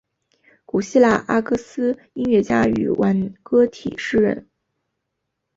[0.65, 4.47] 古希腊阿哥斯音乐家与挽歌体诗人。